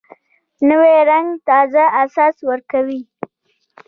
نوی 0.69 0.95
رنګ 1.09 1.27
تازه 1.47 1.83
احساس 2.01 2.35
ورکوي 2.49 3.01